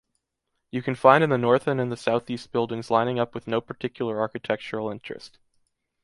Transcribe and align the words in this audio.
You 0.71 0.81
can 0.81 0.95
find 0.95 1.23
in 1.23 1.29
the 1.29 1.37
North 1.37 1.67
and 1.67 1.79
in 1.79 1.89
the 1.89 1.95
Southeast 1.95 2.51
buildings 2.51 2.89
lining 2.89 3.19
up 3.19 3.35
with 3.35 3.45
no 3.45 3.61
particular 3.61 4.19
architectural 4.19 4.89
interest. 4.89 5.37